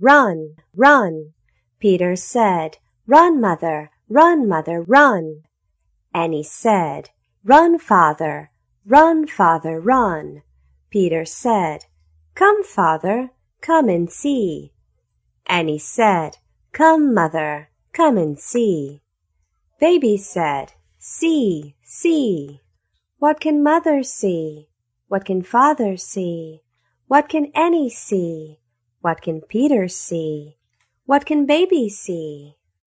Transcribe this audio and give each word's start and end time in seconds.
run, 0.00 0.56
run. 0.74 1.32
Peter 1.80 2.16
said, 2.16 2.78
Run, 3.06 3.40
mother, 3.40 3.90
run, 4.08 4.48
mother, 4.48 4.82
run. 4.82 5.42
Annie 6.14 6.42
said, 6.42 7.10
Run, 7.44 7.78
father, 7.78 8.50
run, 8.84 9.26
father, 9.26 9.80
run. 9.80 10.42
Peter 10.90 11.24
said, 11.24 11.84
Come, 12.34 12.64
father, 12.64 13.30
come 13.60 13.88
and 13.88 14.10
see. 14.10 14.72
Annie 15.46 15.78
said, 15.78 16.38
Come, 16.72 17.14
mother, 17.14 17.70
come 17.92 18.18
and 18.18 18.38
see. 18.38 19.02
Baby 19.78 20.16
said, 20.16 20.72
See, 20.98 21.76
see. 21.84 22.60
What 23.18 23.40
can 23.40 23.62
mother 23.62 24.02
see? 24.02 24.68
What 25.08 25.24
can 25.24 25.42
father 25.42 25.96
see? 25.96 26.62
What 27.06 27.28
can 27.28 27.52
Annie 27.54 27.90
see? 27.90 28.58
What 29.06 29.22
can 29.22 29.40
Peter 29.40 29.86
see? 29.86 30.56
What 31.04 31.26
can 31.26 31.46
baby 31.46 31.88
see? 31.88 32.56